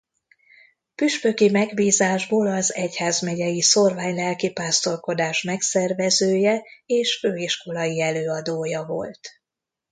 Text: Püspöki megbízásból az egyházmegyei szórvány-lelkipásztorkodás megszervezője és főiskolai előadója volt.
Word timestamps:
Püspöki 0.95 1.49
megbízásból 1.49 2.47
az 2.47 2.73
egyházmegyei 2.75 3.61
szórvány-lelkipásztorkodás 3.61 5.41
megszervezője 5.43 6.63
és 6.85 7.17
főiskolai 7.19 8.01
előadója 8.01 8.83
volt. 8.85 9.19